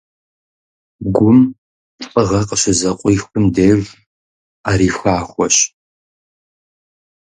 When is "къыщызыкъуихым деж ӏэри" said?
2.47-4.89